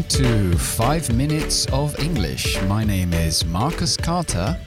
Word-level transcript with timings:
Welcome 0.00 0.52
to 0.52 0.56
5 0.56 1.12
Minutes 1.14 1.66
of 1.72 1.94
English. 1.98 2.58
My 2.62 2.84
name 2.84 3.12
is 3.12 3.44
Marcus 3.44 3.98
Carter 3.98 4.58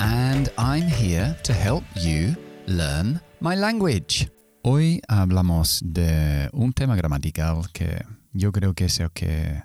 and 0.00 0.50
I'm 0.58 0.88
here 0.88 1.36
to 1.44 1.52
help 1.52 1.84
you 1.94 2.34
learn 2.66 3.20
my 3.38 3.54
language. 3.54 4.28
Hoy 4.64 5.00
hablamos 5.06 5.80
de 5.84 6.50
un 6.52 6.72
tema 6.72 6.96
gramatical 6.96 7.70
que 7.72 8.04
yo 8.32 8.50
creo 8.50 8.74
que 8.74 8.86
es 8.86 8.98
el 8.98 9.12
que, 9.12 9.62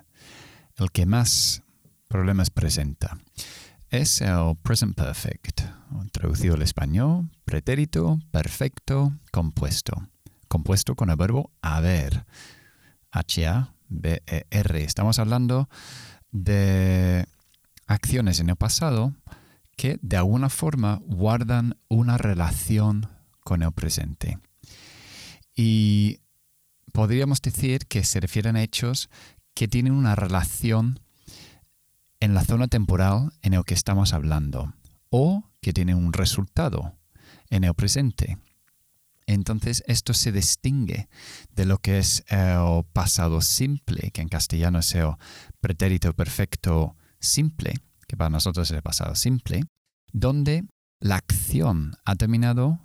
el 0.76 0.92
que 0.92 1.06
más 1.06 1.60
problemas 2.06 2.50
presenta. 2.50 3.18
Es 3.90 4.20
el 4.20 4.54
present 4.62 4.94
perfect, 4.94 5.62
traducido 6.12 6.54
al 6.54 6.62
español, 6.62 7.30
pretérito, 7.44 8.20
perfecto, 8.30 9.12
compuesto. 9.32 10.06
Compuesto 10.46 10.94
con 10.94 11.10
el 11.10 11.16
verbo 11.16 11.50
haber. 11.62 12.24
H-A-B-E-R. 13.90 14.84
Estamos 14.84 15.18
hablando 15.18 15.68
de 16.30 17.26
acciones 17.86 18.40
en 18.40 18.50
el 18.50 18.56
pasado 18.56 19.14
que 19.76 19.98
de 20.02 20.16
alguna 20.16 20.48
forma 20.48 21.00
guardan 21.04 21.76
una 21.88 22.18
relación 22.18 23.08
con 23.40 23.62
el 23.62 23.72
presente. 23.72 24.38
Y 25.54 26.20
podríamos 26.92 27.40
decir 27.42 27.86
que 27.86 28.04
se 28.04 28.20
refieren 28.20 28.56
a 28.56 28.62
hechos 28.62 29.08
que 29.54 29.68
tienen 29.68 29.92
una 29.92 30.14
relación 30.14 31.00
en 32.20 32.34
la 32.34 32.44
zona 32.44 32.68
temporal 32.68 33.32
en 33.42 33.54
el 33.54 33.64
que 33.64 33.74
estamos 33.74 34.12
hablando 34.12 34.74
o 35.10 35.44
que 35.60 35.72
tienen 35.72 35.96
un 35.96 36.12
resultado 36.12 36.94
en 37.50 37.64
el 37.64 37.74
presente. 37.74 38.38
Entonces 39.26 39.82
esto 39.86 40.14
se 40.14 40.30
distingue 40.30 41.08
de 41.50 41.66
lo 41.66 41.78
que 41.78 41.98
es 41.98 42.24
el 42.28 42.84
pasado 42.92 43.40
simple, 43.40 44.10
que 44.12 44.22
en 44.22 44.28
castellano 44.28 44.78
es 44.78 44.94
el 44.94 45.12
pretérito 45.60 46.12
perfecto 46.12 46.96
simple, 47.18 47.74
que 48.06 48.16
para 48.16 48.30
nosotros 48.30 48.70
es 48.70 48.76
el 48.76 48.82
pasado 48.82 49.14
simple, 49.16 49.64
donde 50.12 50.64
la 51.00 51.16
acción 51.16 51.94
ha 52.04 52.14
terminado 52.14 52.80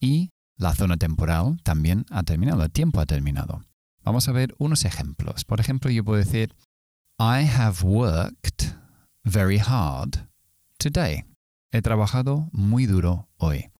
y 0.00 0.30
la 0.56 0.74
zona 0.74 0.96
temporal 0.96 1.58
también 1.62 2.06
ha 2.10 2.22
terminado, 2.22 2.62
el 2.62 2.70
tiempo 2.70 3.00
ha 3.00 3.06
terminado. 3.06 3.64
Vamos 4.02 4.28
a 4.28 4.32
ver 4.32 4.54
unos 4.58 4.84
ejemplos. 4.84 5.44
Por 5.44 5.60
ejemplo, 5.60 5.90
yo 5.90 6.04
puedo 6.04 6.18
decir, 6.18 6.54
I 7.18 7.46
have 7.46 7.82
worked 7.82 8.74
very 9.24 9.58
hard 9.58 10.28
today. 10.78 11.24
He 11.72 11.82
trabajado 11.82 12.48
muy 12.52 12.86
duro 12.86 13.28
hoy. 13.36 13.73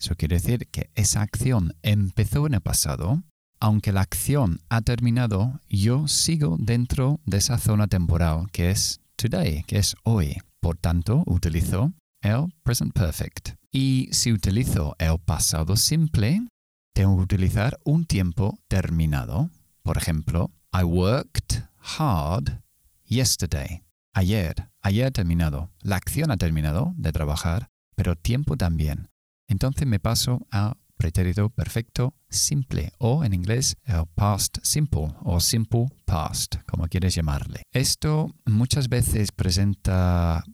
Eso 0.00 0.14
quiere 0.14 0.36
decir 0.36 0.68
que 0.68 0.90
esa 0.94 1.22
acción 1.22 1.74
empezó 1.82 2.46
en 2.46 2.54
el 2.54 2.60
pasado, 2.60 3.22
aunque 3.60 3.92
la 3.92 4.02
acción 4.02 4.60
ha 4.68 4.80
terminado, 4.82 5.60
yo 5.68 6.06
sigo 6.06 6.56
dentro 6.60 7.20
de 7.26 7.38
esa 7.38 7.58
zona 7.58 7.88
temporal 7.88 8.46
que 8.52 8.70
es 8.70 9.00
today, 9.16 9.64
que 9.64 9.78
es 9.78 9.96
hoy. 10.04 10.36
Por 10.60 10.76
tanto, 10.76 11.24
utilizo 11.26 11.92
el 12.22 12.52
present 12.62 12.92
perfect. 12.92 13.50
Y 13.72 14.08
si 14.12 14.32
utilizo 14.32 14.94
el 14.98 15.18
pasado 15.18 15.76
simple, 15.76 16.46
tengo 16.94 17.16
que 17.16 17.22
utilizar 17.22 17.78
un 17.84 18.06
tiempo 18.06 18.58
terminado. 18.68 19.50
Por 19.82 19.98
ejemplo, 19.98 20.50
I 20.72 20.84
worked 20.84 21.64
hard 21.98 22.62
yesterday. 23.04 23.82
Ayer, 24.14 24.68
ayer 24.80 25.10
terminado. 25.12 25.70
La 25.80 25.96
acción 25.96 26.30
ha 26.30 26.36
terminado 26.36 26.92
de 26.96 27.12
trabajar, 27.12 27.68
pero 27.94 28.16
tiempo 28.16 28.56
también. 28.56 29.08
Entonces 29.48 29.86
me 29.86 29.98
paso 29.98 30.46
al 30.50 30.76
pretérito 30.96 31.48
perfecto 31.50 32.14
simple 32.28 32.92
o 32.98 33.24
en 33.24 33.34
inglés 33.34 33.76
el 33.84 34.04
past 34.14 34.58
simple 34.62 35.14
o 35.22 35.40
simple 35.40 35.86
past, 36.04 36.56
como 36.66 36.86
quieres 36.88 37.14
llamarle. 37.14 37.62
Esto 37.72 38.34
muchas 38.44 38.88
veces 38.88 39.32
presenta 39.32 40.44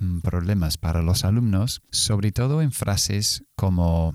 Mm, 0.00 0.20
problemas 0.20 0.78
para 0.78 1.02
los 1.02 1.24
alumnos, 1.24 1.82
sobre 1.90 2.30
todo 2.30 2.62
en 2.62 2.70
frases 2.70 3.42
como 3.56 4.14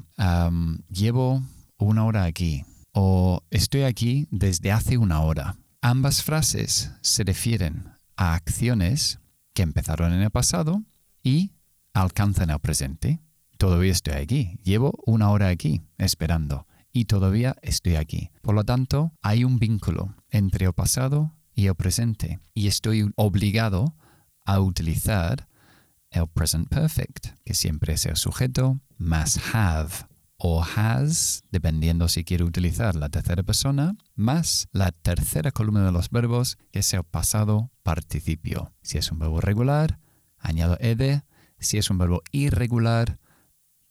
llevo 0.90 1.44
una 1.78 2.06
hora 2.06 2.24
aquí 2.24 2.64
o 2.94 3.44
estoy 3.50 3.84
aquí 3.84 4.28
desde 4.32 4.72
hace 4.72 4.98
una 4.98 5.22
hora. 5.22 5.58
Ambas 5.82 6.24
frases 6.24 6.92
se 7.02 7.26
refieren 7.26 7.90
a 8.16 8.34
acciones 8.34 9.20
que 9.54 9.64
empezaron 9.64 10.14
en 10.14 10.22
el 10.22 10.30
pasado 10.30 10.84
y 11.22 11.52
alcanzan 11.94 12.50
el 12.50 12.60
presente. 12.60 13.20
Todavía 13.64 13.94
estoy 13.94 14.16
aquí. 14.16 14.60
Llevo 14.62 14.92
una 15.06 15.30
hora 15.30 15.48
aquí 15.48 15.84
esperando 15.98 16.68
y 16.92 17.06
todavía 17.06 17.56
estoy 17.62 17.96
aquí. 17.96 18.30
Por 18.42 18.56
lo 18.56 18.66
tanto, 18.66 19.14
hay 19.22 19.46
un 19.46 19.58
vínculo 19.58 20.18
entre 20.32 20.66
el 20.66 20.74
pasado 20.74 21.34
y 21.56 21.68
el 21.68 21.76
presente 21.76 22.42
y 22.54 22.68
estoy 22.68 23.10
obligado 23.16 23.96
a 24.44 24.60
utilizar 24.60 25.48
el 26.10 26.28
present 26.28 26.68
perfect, 26.68 27.28
que 27.46 27.54
siempre 27.54 27.94
es 27.94 28.06
el 28.06 28.18
sujeto 28.18 28.82
más 28.98 29.40
have 29.56 29.94
o 30.36 30.62
has, 30.62 31.46
dependiendo 31.50 32.10
si 32.10 32.26
quiero 32.26 32.46
utilizar 32.46 32.96
la 32.96 33.08
tercera 33.08 33.44
persona, 33.44 33.96
más 34.14 34.68
la 34.74 34.92
tercera 34.92 35.52
columna 35.52 35.86
de 35.86 35.94
los 35.94 36.10
verbos, 36.10 36.58
que 36.74 36.80
es 36.80 36.94
el 36.94 37.06
pasado 37.06 37.72
participio. 37.82 38.74
Si 38.82 38.98
es 38.98 39.10
un 39.10 39.20
verbo 39.20 39.40
regular, 39.40 40.00
añado 40.38 40.76
ed. 40.82 41.22
Si 41.60 41.78
es 41.78 41.90
un 41.90 41.98
verbo 41.98 42.24
irregular, 42.34 43.20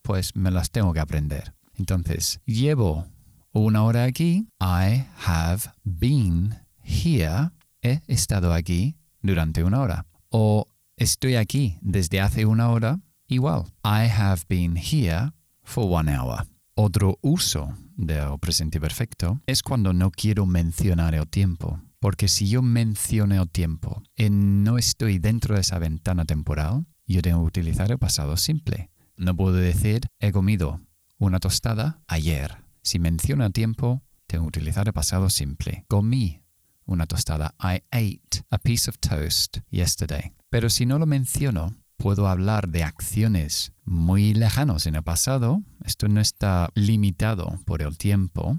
pues 0.03 0.37
me 0.37 0.51
las 0.51 0.71
tengo 0.71 0.93
que 0.93 1.01
aprender. 1.01 1.55
Entonces, 1.79 2.41
llevo 2.45 3.07
una 3.53 3.85
hora 3.85 4.05
aquí. 4.05 4.49
I 4.61 5.07
have 5.27 5.63
been 5.85 6.55
here. 6.83 7.51
He 7.81 8.01
estado 8.07 8.53
aquí 8.53 8.97
durante 9.23 9.65
una 9.65 9.81
hora. 9.81 10.07
O 10.29 10.67
Estoy 11.03 11.35
aquí 11.35 11.79
desde 11.81 12.21
hace 12.21 12.47
una 12.47 12.71
hora. 12.71 13.01
Igual. 13.27 13.65
I 13.83 14.07
have 14.09 14.43
been 14.49 14.77
here 14.77 15.33
for 15.65 15.85
one 15.85 16.09
hour. 16.17 16.47
Otro 16.77 17.19
uso 17.23 17.75
del 17.97 18.39
presente 18.39 18.81
perfecto 18.81 19.41
es 19.47 19.65
cuando 19.65 19.93
no 19.93 20.13
quiero 20.13 20.47
mencionar 20.47 21.17
el 21.17 21.27
tiempo. 21.27 21.81
Porque 21.99 22.29
si 22.29 22.49
yo 22.49 22.63
menciono 22.63 23.43
el 23.43 23.51
tiempo 23.51 24.03
y 24.15 24.31
no 24.31 24.79
estoy 24.79 25.19
dentro 25.19 25.57
de 25.57 25.63
esa 25.63 25.81
ventana 25.81 26.25
temporal, 26.25 26.87
yo 27.07 27.21
tengo 27.21 27.41
que 27.41 27.61
utilizar 27.61 27.91
el 27.91 27.99
pasado 27.99 28.37
simple. 28.37 28.92
No 29.17 29.37
puedo 29.37 29.57
decir 29.57 30.09
he 30.19 30.33
comido 30.33 30.81
una 31.19 31.39
tostada 31.39 32.01
ayer. 32.09 32.57
Si 32.83 32.99
menciono 32.99 33.51
tiempo, 33.51 34.03
tengo 34.27 34.45
que 34.45 34.61
utilizar 34.61 34.87
el 34.89 34.93
pasado 34.93 35.31
simple. 35.31 35.85
Comí 35.89 36.43
una 36.85 37.07
tostada. 37.07 37.55
I 37.61 37.83
ate 37.91 38.45
a 38.51 38.59
piece 38.59 38.91
of 38.91 38.99
toast 38.99 39.59
yesterday. 39.71 40.33
Pero 40.51 40.69
si 40.69 40.87
no 40.87 40.99
lo 40.99 41.07
menciono, 41.07 41.77
puedo 41.97 42.27
hablar 42.27 42.69
de 42.69 42.83
acciones 42.83 43.73
muy 43.85 44.35
lejanos 44.35 44.87
en 44.87 44.97
el 44.97 45.03
pasado. 45.03 45.63
Esto 45.85 46.09
no 46.09 46.21
está 46.21 46.71
limitado 46.75 47.61
por 47.65 47.83
el 47.83 47.97
tiempo. 47.97 48.59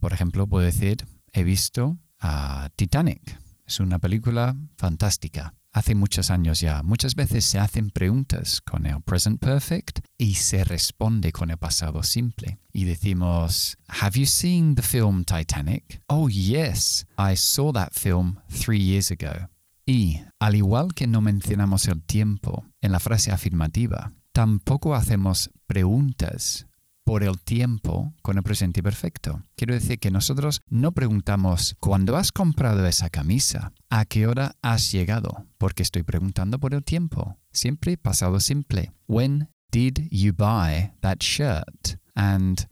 por 0.00 0.12
ejemplo, 0.12 0.46
puedo 0.48 0.64
decir, 0.64 1.06
he 1.32 1.44
visto 1.44 1.98
a 2.18 2.70
Titanic. 2.74 3.38
Es 3.66 3.78
una 3.78 4.00
película 4.00 4.56
fantástica. 4.76 5.54
Hace 5.72 5.94
muchos 5.94 6.30
años 6.30 6.60
ya. 6.60 6.82
Muchas 6.82 7.14
veces 7.14 7.44
se 7.44 7.58
hacen 7.60 7.90
preguntas 7.90 8.60
con 8.60 8.86
el 8.86 9.00
present 9.02 9.40
perfect 9.40 10.00
y 10.18 10.34
se 10.34 10.64
responde 10.64 11.30
con 11.30 11.50
el 11.50 11.58
pasado 11.58 12.02
simple. 12.02 12.58
Y 12.72 12.84
decimos, 12.84 13.78
Have 13.88 14.18
you 14.18 14.26
seen 14.26 14.74
the 14.74 14.82
film 14.82 15.24
Titanic? 15.24 16.02
Oh, 16.08 16.28
yes, 16.28 17.06
I 17.16 17.36
saw 17.36 17.72
that 17.72 17.92
film 17.92 18.40
three 18.48 18.80
years 18.80 19.12
ago. 19.12 19.48
Y, 19.86 20.20
al 20.40 20.56
igual 20.56 20.94
que 20.94 21.06
no 21.06 21.20
mencionamos 21.20 21.86
el 21.86 22.02
tiempo 22.02 22.64
en 22.80 22.92
la 22.92 22.98
frase 22.98 23.30
afirmativa, 23.30 24.12
tampoco 24.32 24.94
hacemos 24.94 25.50
preguntas 25.66 26.66
por 27.10 27.24
el 27.24 27.40
tiempo 27.40 28.14
con 28.22 28.36
el 28.36 28.44
presente 28.44 28.84
perfecto. 28.84 29.42
Quiero 29.56 29.74
decir 29.74 29.98
que 29.98 30.12
nosotros 30.12 30.60
no 30.68 30.92
preguntamos 30.92 31.74
cuándo 31.80 32.16
has 32.16 32.30
comprado 32.30 32.86
esa 32.86 33.10
camisa, 33.10 33.72
a 33.88 34.04
qué 34.04 34.28
hora 34.28 34.54
has 34.62 34.92
llegado, 34.92 35.44
porque 35.58 35.82
estoy 35.82 36.04
preguntando 36.04 36.60
por 36.60 36.72
el 36.72 36.84
tiempo. 36.84 37.36
Siempre 37.50 37.96
pasado 37.96 38.38
simple. 38.38 38.92
When 39.08 39.48
did 39.72 40.06
you 40.12 40.32
buy 40.32 40.92
that 41.00 41.16
shirt? 41.18 41.98
And 42.14 42.68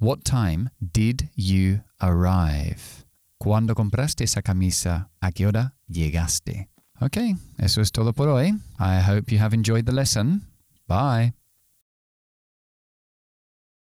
what 0.00 0.22
time 0.24 0.70
did 0.80 1.30
you 1.36 1.84
arrive? 2.00 3.06
¿Cuándo 3.38 3.76
compraste 3.76 4.24
esa 4.24 4.42
camisa? 4.42 5.10
¿A 5.20 5.30
qué 5.30 5.46
hora 5.46 5.76
llegaste? 5.86 6.70
Ok, 7.00 7.18
eso 7.58 7.80
es 7.80 7.92
todo 7.92 8.12
por 8.12 8.26
hoy. 8.30 8.48
I 8.80 9.00
hope 9.08 9.32
you 9.32 9.40
have 9.40 9.54
enjoyed 9.54 9.84
the 9.84 9.92
lesson. 9.92 10.42
Bye. 10.88 11.34